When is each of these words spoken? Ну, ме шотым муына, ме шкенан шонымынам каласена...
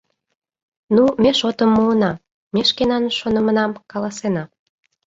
Ну, 0.95 1.03
ме 1.21 1.31
шотым 1.39 1.69
муына, 1.75 2.11
ме 2.53 2.61
шкенан 2.69 3.03
шонымынам 3.17 3.71
каласена... 3.91 4.43